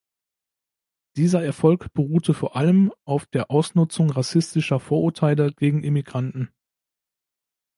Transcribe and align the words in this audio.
Dieser 1.15 1.43
Erfolg 1.43 1.93
beruhte 1.93 2.33
vor 2.33 2.55
allem 2.55 2.91
auf 3.05 3.27
der 3.27 3.51
Ausnutzung 3.51 4.09
rassistischer 4.09 4.79
Vorurteile 4.79 5.53
gegen 5.53 5.83
Immigranten. 5.83 6.49